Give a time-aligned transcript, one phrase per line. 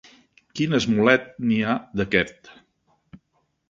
[0.59, 2.55] Quin esmolet n'hi ha, d'aquest!